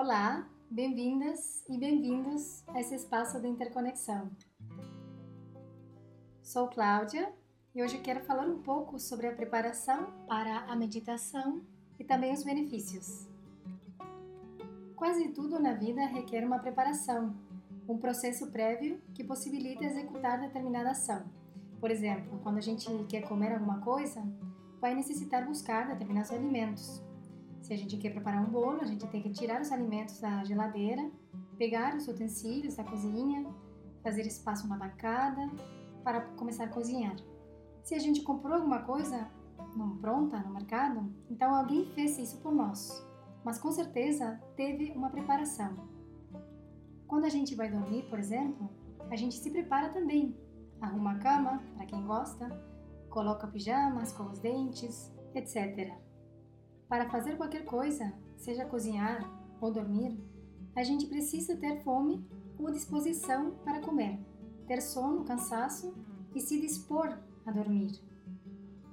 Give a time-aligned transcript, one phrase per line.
[0.00, 4.30] Olá, bem-vindas e bem-vindos a esse espaço de interconexão.
[6.40, 7.32] Sou Cláudia
[7.74, 11.62] e hoje quero falar um pouco sobre a preparação para a meditação
[11.98, 13.26] e também os benefícios.
[14.94, 17.34] Quase tudo na vida requer uma preparação,
[17.88, 21.24] um processo prévio que possibilita executar determinada ação.
[21.80, 24.22] Por exemplo, quando a gente quer comer alguma coisa,
[24.80, 27.07] vai necessitar buscar determinados alimentos.
[27.62, 30.44] Se a gente quer preparar um bolo, a gente tem que tirar os alimentos da
[30.44, 31.10] geladeira,
[31.56, 33.46] pegar os utensílios da cozinha,
[34.02, 35.50] fazer espaço na bancada
[36.02, 37.16] para começar a cozinhar.
[37.82, 39.30] Se a gente comprou alguma coisa
[39.76, 43.04] não pronta no mercado, então alguém fez isso por nós,
[43.44, 45.74] mas com certeza teve uma preparação.
[47.06, 48.68] Quando a gente vai dormir, por exemplo,
[49.10, 50.36] a gente se prepara também.
[50.80, 52.48] Arruma a cama, para quem gosta,
[53.08, 55.92] coloca pijama, escova os dentes, etc.
[56.88, 60.18] Para fazer qualquer coisa, seja cozinhar ou dormir,
[60.74, 62.26] a gente precisa ter fome
[62.58, 64.18] ou disposição para comer,
[64.66, 65.94] ter sono, cansaço
[66.34, 67.92] e se dispor a dormir.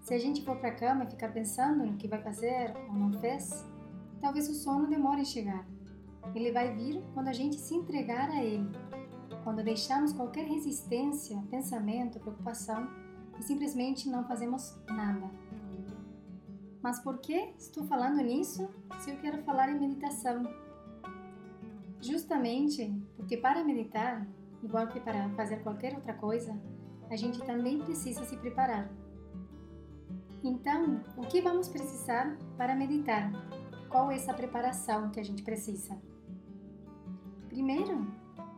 [0.01, 2.93] Se a gente for para a cama e ficar pensando no que vai fazer ou
[2.93, 3.65] não fez,
[4.21, 5.65] talvez o sono demore em chegar.
[6.33, 8.69] Ele vai vir quando a gente se entregar a ele,
[9.43, 12.89] quando deixamos qualquer resistência, pensamento, preocupação
[13.39, 15.29] e simplesmente não fazemos nada.
[16.85, 18.69] Mas por que estou falando nisso
[18.99, 20.43] se eu quero falar em meditação?
[21.99, 24.27] Justamente porque para meditar,
[24.61, 26.55] igual que para fazer qualquer outra coisa,
[27.09, 28.87] a gente também precisa se preparar.
[30.43, 33.31] Então, o que vamos precisar para meditar?
[33.89, 35.99] Qual é essa preparação que a gente precisa?
[37.49, 38.05] Primeiro,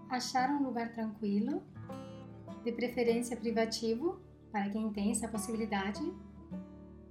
[0.09, 1.63] achar um lugar tranquilo,
[2.65, 4.19] de preferência privativo,
[4.51, 6.01] para quem tem essa possibilidade.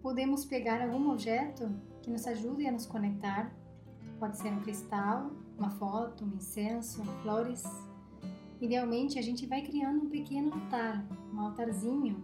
[0.06, 1.68] Podemos pegar algum objeto
[2.00, 3.52] que nos ajude a nos conectar.
[4.20, 7.64] Pode ser um cristal, uma foto, um incenso, flores.
[8.60, 12.22] Idealmente, a gente vai criando um pequeno altar, um altarzinho,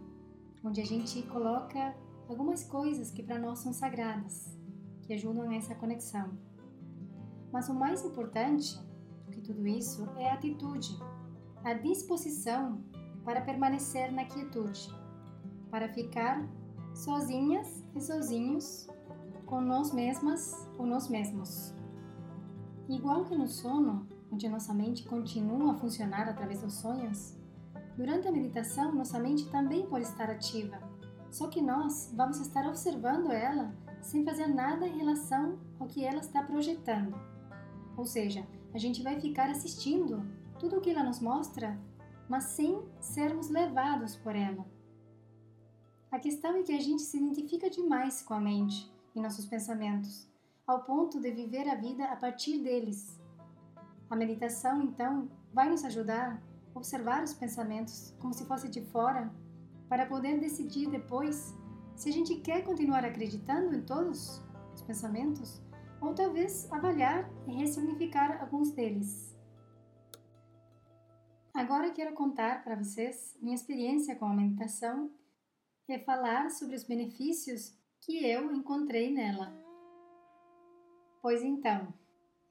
[0.63, 1.93] onde a gente coloca
[2.29, 4.57] algumas coisas que para nós são sagradas,
[5.03, 6.39] que ajudam nessa conexão.
[7.53, 8.79] Mas o mais importante
[9.33, 10.97] que tudo isso é a atitude,
[11.65, 12.81] a disposição
[13.25, 14.89] para permanecer na quietude,
[15.69, 16.49] para ficar
[16.95, 18.89] sozinhas e sozinhos
[19.47, 21.75] com nós mesmas ou nós mesmos.
[22.89, 27.37] Igual que no sono, onde nossa mente continua a funcionar através dos sonhos,
[27.97, 30.79] durante a meditação nossa mente também pode estar ativa,
[31.31, 36.19] só que nós vamos estar observando ela sem fazer nada em relação ao que ela
[36.19, 37.15] está projetando.
[37.97, 40.23] Ou seja, a gente vai ficar assistindo
[40.59, 41.79] tudo o que ela nos mostra,
[42.29, 44.65] mas sem sermos levados por ela.
[46.13, 50.29] A questão é que a gente se identifica demais com a mente e nossos pensamentos,
[50.67, 53.19] ao ponto de viver a vida a partir deles.
[54.11, 56.39] A meditação, então, vai nos ajudar
[56.75, 59.33] a observar os pensamentos como se fosse de fora,
[59.89, 61.55] para poder decidir depois
[61.97, 64.43] se a gente quer continuar acreditando em todos
[64.75, 65.63] os pensamentos
[65.99, 69.35] ou talvez avaliar e ressignificar alguns deles.
[71.55, 75.11] Agora quero contar para vocês minha experiência com a meditação
[75.89, 79.53] e falar sobre os benefícios que eu encontrei nela.
[81.21, 81.93] Pois então,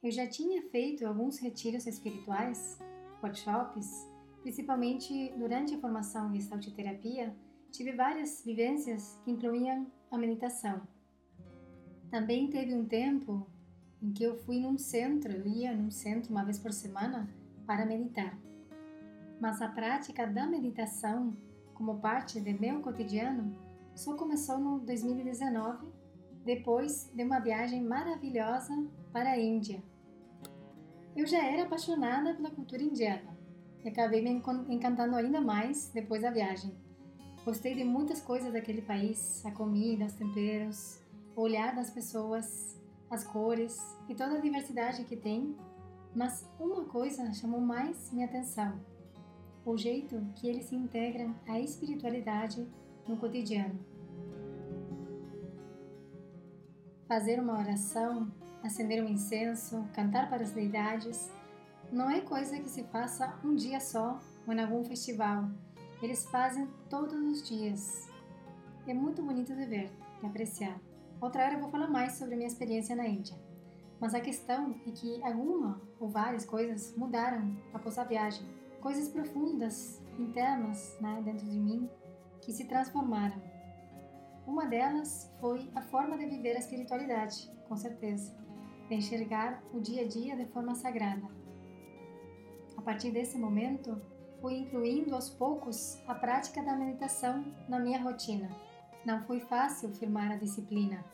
[0.02, 2.80] eu já tinha feito alguns retiros espirituais,
[3.22, 4.09] workshops,
[4.42, 7.36] principalmente durante a formação em Gestalt Terapia,
[7.72, 10.81] tive várias vivências que incluíam a meditação.
[12.09, 13.48] Também teve um tempo
[14.02, 17.30] em que eu fui num centro, eu ia num centro uma vez por semana
[17.66, 18.38] para meditar.
[19.40, 21.38] Mas a prática da meditação,
[21.81, 23.58] como parte do meu cotidiano,
[23.96, 25.88] só começou no 2019,
[26.46, 28.72] depois de uma viagem maravilhosa
[29.12, 29.81] para a Índia.
[31.16, 33.36] Eu já era apaixonada pela cultura indiana
[33.83, 34.30] e acabei me
[34.69, 36.72] encantando ainda mais depois da viagem.
[37.44, 41.00] Gostei de muitas coisas daquele país, a comida, os temperos,
[41.36, 42.80] o olhar das pessoas,
[43.10, 43.75] as cores
[44.07, 45.57] e toda a diversidade que tem,
[46.16, 48.80] mas uma coisa chamou mais minha atenção:
[49.66, 52.68] o jeito que eles se integram à espiritualidade
[53.08, 53.80] no cotidiano.
[57.08, 58.31] Fazer uma oração,
[58.63, 61.31] acender um incenso, cantar para as deidades,
[61.92, 65.50] não é coisa que se faça um dia só ou em algum festival.
[66.02, 68.10] Eles fazem todos os dias.
[68.88, 69.92] É muito bonito de ver
[70.24, 70.80] e apreciar.
[71.19, 73.36] Outra hora eu vou falar mais sobre minha experiência na Índia.
[74.00, 78.61] Mas a questão é que alguma ou várias coisas mudaram após a viagem.
[78.81, 81.89] Coisas profundas, internas, né, dentro de mim,
[82.42, 83.42] que se transformaram.
[84.45, 88.36] Uma delas foi a forma de viver a espiritualidade, com certeza.
[88.89, 91.25] de enxergar o dia a dia de forma sagrada.
[92.75, 94.01] A partir desse momento,
[94.42, 98.50] fui incluindo aos poucos a prática da meditação na minha rotina.
[99.06, 101.06] Não foi fácil firmar a disciplina.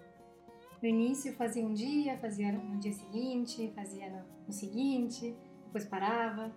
[0.81, 5.35] No início fazia um dia, fazia no dia seguinte, fazia no, seguinte,
[5.65, 6.51] depois parava,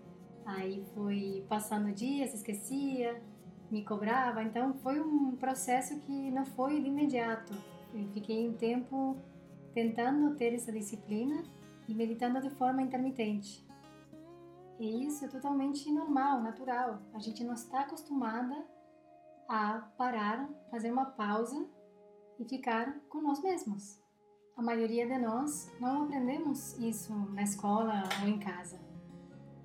[0.56, 3.22] aí foi passando dias, esquecia,
[3.70, 7.52] me cobrava, então foi um processo que não foi de imediato.
[7.94, 9.16] Eu fiquei um tempo
[9.72, 11.42] tentando ter essa disciplina
[11.88, 13.66] e meditando de forma intermitente.
[14.78, 17.00] E isso é totalmente normal, natural.
[17.12, 18.64] A gente não está acostumada
[19.48, 21.66] a parar, fazer uma pausa
[22.38, 24.00] e ficar com nós mesmos.
[24.56, 28.89] A maioria de nós não aprendemos isso na escola ou em casa.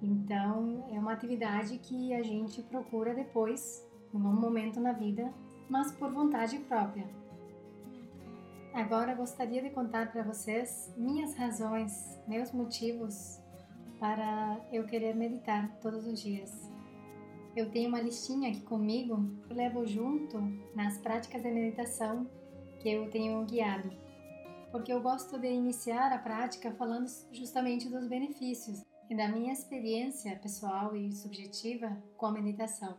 [0.01, 5.33] Então, é uma atividade que a gente procura depois, em um momento na vida,
[5.69, 7.07] mas por vontade própria.
[8.73, 13.39] Agora gostaria de contar para vocês minhas razões, meus motivos
[13.99, 16.69] para eu querer meditar todos os dias.
[17.55, 20.37] Eu tenho uma listinha aqui comigo que eu levo junto
[20.75, 22.29] nas práticas de meditação
[22.81, 23.89] que eu tenho guiado,
[24.71, 30.35] porque eu gosto de iniciar a prática falando justamente dos benefícios e da minha experiência
[30.37, 32.97] pessoal e subjetiva com a meditação.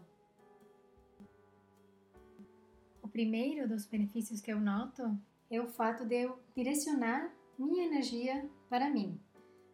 [3.03, 5.19] O primeiro dos benefícios que eu noto
[5.51, 9.21] é o fato de eu direcionar minha energia para mim.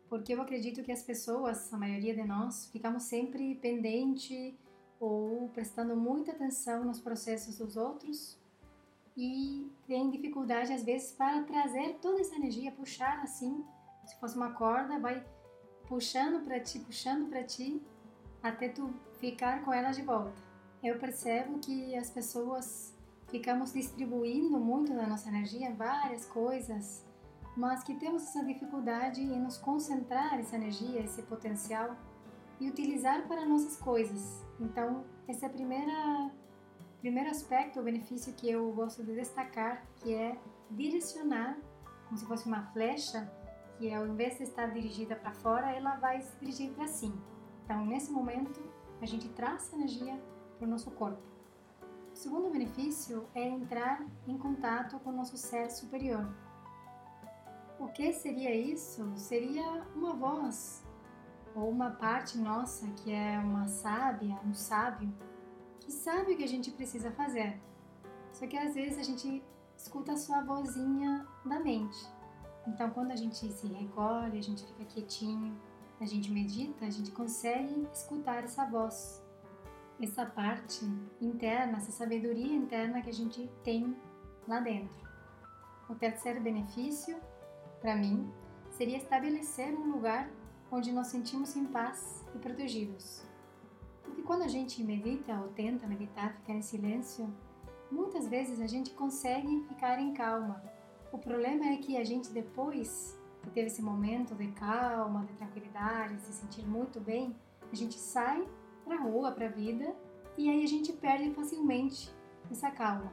[0.08, 4.54] Porque eu acredito que as pessoas, a maioria de nós, ficamos sempre pendente
[5.00, 8.38] ou prestando muita atenção nos processos dos outros
[9.16, 13.64] e tem dificuldade às vezes para trazer toda essa energia, puxar assim,
[14.04, 15.24] se fosse uma corda, vai
[15.92, 17.78] puxando para ti, puxando para ti,
[18.42, 20.32] até tu ficar com ela de volta.
[20.82, 22.94] Eu percebo que as pessoas
[23.28, 27.04] ficamos distribuindo muito da nossa energia várias coisas,
[27.54, 31.94] mas que temos essa dificuldade em nos concentrar essa energia, esse potencial
[32.58, 34.42] e utilizar para nossas coisas.
[34.58, 35.50] Então, esse é o
[37.00, 40.38] primeiro aspecto, o benefício que eu gosto de destacar, que é
[40.70, 41.58] direcionar,
[42.06, 43.30] como se fosse uma flecha,
[43.82, 47.16] que ao invés de estar dirigida para fora, ela vai se dirigir para cima.
[47.64, 48.62] Então, nesse momento,
[49.00, 50.22] a gente traz energia
[50.56, 51.20] para o nosso corpo.
[52.12, 56.32] O segundo benefício é entrar em contato com o nosso ser superior.
[57.80, 59.10] O que seria isso?
[59.16, 60.86] Seria uma voz
[61.52, 65.12] ou uma parte nossa que é uma sábia, um sábio,
[65.80, 67.60] que sabe o que a gente precisa fazer.
[68.30, 69.42] Só que às vezes a gente
[69.76, 72.21] escuta a sua vozinha da mente.
[72.66, 75.58] Então, quando a gente se recolhe, a gente fica quietinho,
[76.00, 79.22] a gente medita, a gente consegue escutar essa voz
[80.04, 80.84] essa parte
[81.20, 83.96] interna, essa sabedoria interna que a gente tem
[84.48, 84.96] lá dentro.
[85.88, 87.16] O terceiro benefício,
[87.80, 88.30] para mim,
[88.70, 90.28] seria estabelecer um lugar
[90.70, 93.22] onde nós sentimos em paz e protegidos.
[94.02, 97.32] Porque quando a gente medita ou tenta meditar, ficar em silêncio,
[97.90, 100.62] muitas vezes a gente consegue ficar em calma.
[101.12, 106.16] O problema é que a gente depois que teve esse momento de calma, de tranquilidade,
[106.16, 107.36] de se sentir muito bem,
[107.70, 108.48] a gente sai
[108.82, 109.94] para rua, para a vida,
[110.38, 112.10] e aí a gente perde facilmente
[112.50, 113.12] essa calma.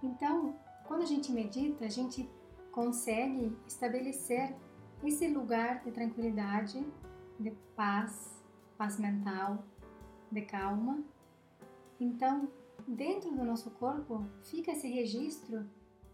[0.00, 0.54] Então,
[0.86, 2.30] quando a gente medita, a gente
[2.70, 4.54] consegue estabelecer
[5.02, 6.86] esse lugar de tranquilidade,
[7.40, 8.40] de paz,
[8.78, 9.64] paz mental,
[10.30, 11.02] de calma.
[11.98, 12.48] Então,
[12.86, 15.66] dentro do nosso corpo fica esse registro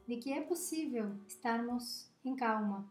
[0.06, 2.88] de que é possível estarmos em calma.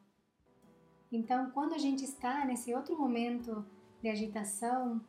[1.12, 3.65] Então, quando a gente está nesse outro momento
[4.01, 5.01] de agitação,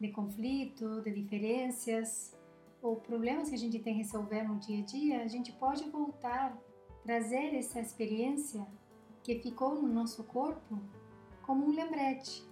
[0.00, 2.36] de conflito, de diferenças
[2.82, 5.88] ou problemas que a gente tem que resolver no dia a dia, a gente pode
[5.90, 6.58] voltar,
[7.04, 8.66] trazer essa experiência
[9.22, 10.80] que ficou no nosso corpo
[11.42, 12.44] como um lembrete,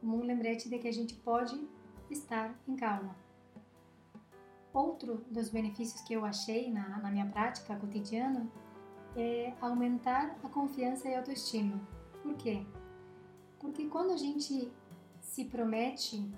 [0.00, 1.58] como um lembrete de que a gente pode
[2.10, 3.16] estar em calma.
[4.78, 8.48] Outro dos benefícios que eu achei na, na minha prática cotidiana
[9.16, 11.80] é aumentar a confiança e a autoestima.
[12.22, 12.64] Por quê?
[13.58, 14.70] Porque quando a gente
[15.20, 16.32] se promete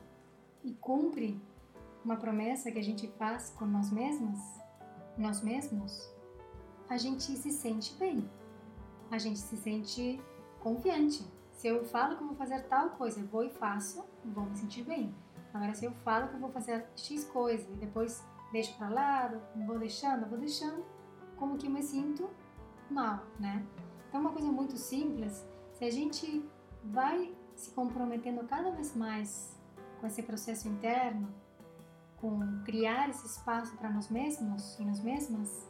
[0.64, 1.38] e cumpre
[2.02, 4.38] uma promessa que a gente faz com nós mesmos,
[5.18, 6.10] nós mesmos,
[6.88, 8.26] a gente se sente bem,
[9.10, 10.18] a gente se sente
[10.60, 11.22] confiante.
[11.52, 15.14] Se eu falo que vou fazer tal coisa, vou e faço, vou me sentir bem.
[15.52, 19.40] Agora, se eu falo que eu vou fazer X coisa e depois deixo para lado,
[19.66, 20.84] vou deixando, vou deixando,
[21.36, 22.28] como que eu me sinto
[22.90, 23.64] mal, né?
[24.08, 26.44] Então, uma coisa muito simples, se a gente
[26.84, 29.56] vai se comprometendo cada vez mais
[30.00, 31.28] com esse processo interno,
[32.20, 35.68] com criar esse espaço para nós mesmos e nós mesmas,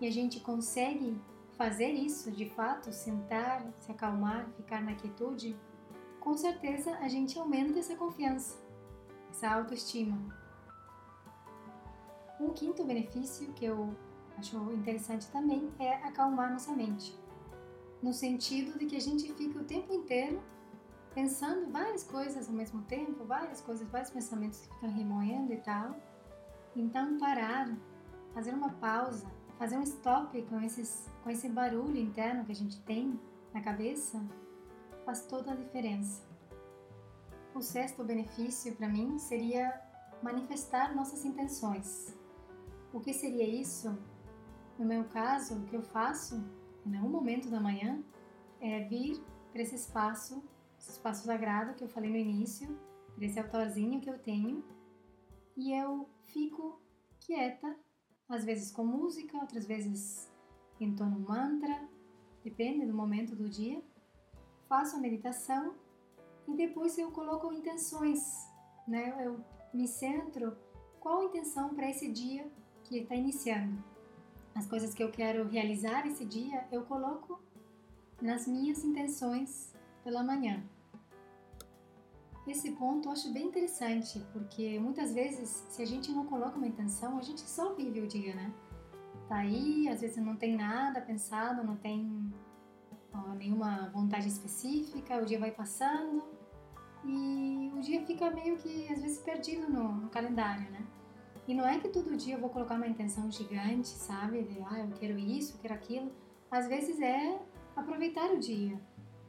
[0.00, 1.20] e a gente consegue
[1.56, 5.56] fazer isso de fato, sentar, se acalmar, ficar na quietude,
[6.18, 8.58] com certeza a gente aumenta essa confiança,
[9.32, 10.18] essa autoestima.
[12.38, 13.96] Um quinto benefício que eu
[14.36, 17.18] acho interessante também é acalmar nossa mente,
[18.02, 20.40] no sentido de que a gente fica o tempo inteiro
[21.14, 25.96] pensando várias coisas ao mesmo tempo, várias coisas, vários pensamentos que ficam remoendo e tal.
[26.76, 27.74] Então parar,
[28.34, 29.26] fazer uma pausa,
[29.58, 33.18] fazer um stop com, esses, com esse barulho interno que a gente tem
[33.52, 34.22] na cabeça,
[35.04, 36.31] faz toda a diferença.
[37.54, 39.80] O sexto benefício para mim seria
[40.22, 42.16] manifestar nossas intenções.
[42.92, 43.96] O que seria isso?
[44.78, 46.42] No meu caso, o que eu faço,
[46.86, 48.02] em algum momento da manhã,
[48.60, 50.42] é vir para esse espaço
[50.82, 52.76] esse espaço sagrado que eu falei no início,
[53.20, 54.64] esse altarzinho que eu tenho,
[55.56, 56.80] e eu fico
[57.20, 57.78] quieta,
[58.28, 60.28] às vezes com música, outras vezes
[60.80, 61.88] entono um mantra,
[62.42, 63.80] depende do momento do dia.
[64.68, 65.76] Faço a meditação
[66.46, 68.48] e depois eu coloco intenções,
[68.86, 69.14] né?
[69.24, 70.56] Eu me centro
[71.00, 72.50] qual a intenção para esse dia
[72.84, 73.82] que está iniciando.
[74.54, 77.40] As coisas que eu quero realizar esse dia, eu coloco
[78.20, 79.72] nas minhas intenções
[80.04, 80.62] pela manhã.
[82.46, 86.66] Esse ponto eu acho bem interessante, porque muitas vezes, se a gente não coloca uma
[86.66, 88.52] intenção, a gente só vive o dia, né?
[89.28, 92.32] Tá aí, às vezes não tem nada pensado, não tem
[93.14, 96.22] ó, nenhuma vontade específica, o dia vai passando
[97.04, 100.86] e o dia fica meio que, às vezes, perdido no, no calendário, né?
[101.46, 104.44] E não é que todo dia eu vou colocar uma intenção gigante, sabe?
[104.44, 106.12] De, ah, eu quero isso, eu quero aquilo.
[106.50, 107.40] Às vezes é
[107.74, 108.80] aproveitar o dia,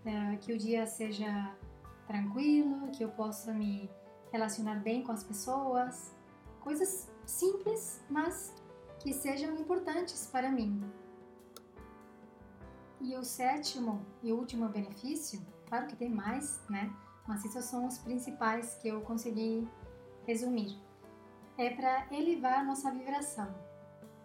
[0.06, 1.56] é, que o dia seja
[2.06, 3.90] tranquilo, que eu possa me
[4.32, 6.16] relacionar bem com as pessoas,
[6.60, 8.54] coisas simples, mas
[9.00, 10.84] que sejam importantes para mim.
[13.04, 16.90] E o sétimo e último benefício, claro que tem mais, né?
[17.28, 19.68] Mas esses são os principais que eu consegui
[20.26, 20.80] resumir.
[21.58, 23.54] É para elevar nossa vibração.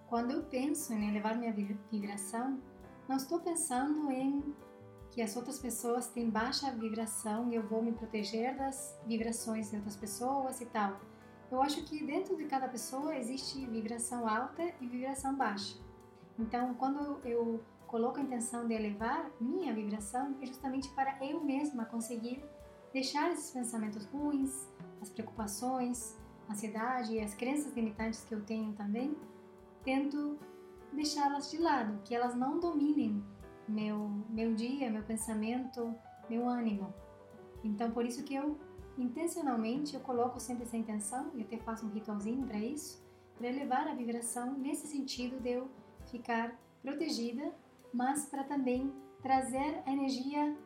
[0.07, 1.53] Quando eu penso em elevar minha
[1.91, 2.63] vibração,
[3.09, 4.55] não estou pensando em
[5.11, 9.77] que as outras pessoas têm baixa vibração e eu vou me proteger das vibrações de
[9.77, 11.01] outras pessoas e tal.
[11.51, 15.88] Eu acho que dentro de cada pessoa existe vibração alta e vibração baixa.
[16.39, 21.85] Então, quando eu coloco a intenção de elevar minha vibração, é justamente para eu mesma
[21.87, 22.45] conseguir
[22.93, 24.69] deixar esses pensamentos ruins,
[25.01, 26.17] as preocupações,
[26.49, 29.17] a ansiedade e as crenças limitantes que eu tenho também,
[29.85, 30.39] tento
[30.93, 33.23] deixá-las de lado, que elas não dominem
[33.69, 35.95] meu, meu dia, meu pensamento,
[36.29, 36.93] meu ânimo.
[37.63, 38.57] Então, por isso que eu,
[38.97, 43.03] intencionalmente, eu coloco sempre essa intenção, e até faço um ritualzinho para isso,
[43.37, 45.69] para elevar a vibração nesse sentido de eu
[46.09, 47.55] ficar protegida,
[47.93, 50.57] mas para também trazer a energia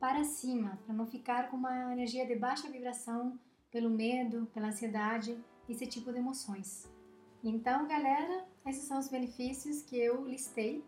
[0.00, 3.38] para cima, para não ficar com uma energia de baixa vibração
[3.70, 5.38] pelo medo, pela ansiedade,
[5.68, 6.90] esse tipo de emoções.
[7.42, 10.84] Então, galera, esses são os benefícios que eu listei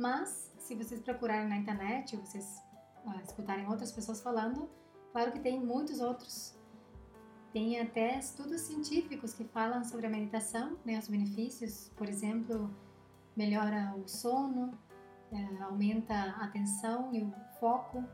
[0.00, 2.62] mas, se vocês procurarem na internet, vocês
[3.04, 4.66] uh, escutarem outras pessoas falando,
[5.12, 6.56] claro que tem muitos outros.
[7.52, 12.74] Tem até estudos científicos que falam sobre a meditação, né, os benefícios, por exemplo,
[13.40, 14.78] melhora o sono,
[15.32, 18.04] uh, aumenta a atenção e o foco,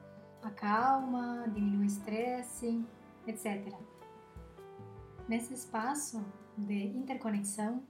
[0.40, 2.85] acalma, diminui o estresse,
[3.26, 3.75] etc.
[5.28, 6.25] Nesse espaço
[6.56, 7.83] de interconexão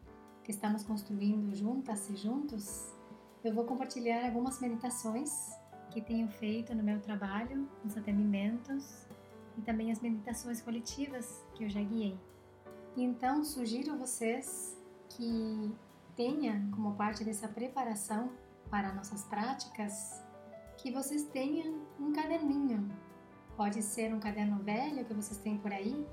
[0.42, 2.94] que estamos construindo juntas e juntos,
[3.44, 5.30] eu vou compartilhar algumas meditações
[5.90, 9.06] que tenho feito no meu trabalho, nos atendimentos
[9.58, 12.18] e também as meditações coletivas que eu já guiei.
[12.96, 14.74] Então, sugiro a vocês
[15.10, 15.76] que
[16.16, 18.32] tenham como parte dessa preparação
[18.70, 20.24] para nossas práticas
[20.78, 22.90] que vocês tenham um caderninho.
[23.56, 26.06] Pode ser um caderno velho que vocês têm por aí,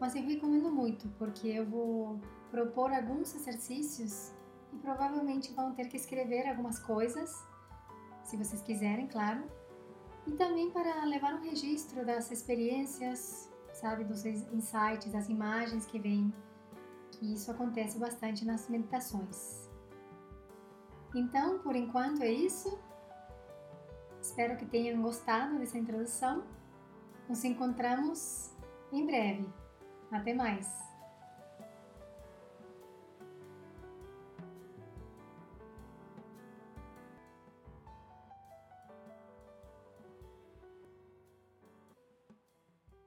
[0.00, 4.32] mas eu recomendo muito porque eu vou propor alguns exercícios
[4.72, 7.30] e provavelmente vão ter que escrever algumas coisas,
[8.24, 9.44] se vocês quiserem, claro,
[10.26, 16.32] e também para levar um registro das experiências, sabe, dos insights, das imagens que vêm,
[17.18, 19.68] que isso acontece bastante nas meditações.
[21.14, 22.78] Então, por enquanto é isso.
[24.20, 26.44] Espero que tenham gostado dessa introdução.
[27.28, 28.50] Nos encontramos
[28.92, 29.48] em breve.
[30.10, 30.87] Até mais!